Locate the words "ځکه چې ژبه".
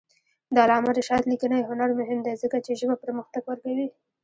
2.43-2.95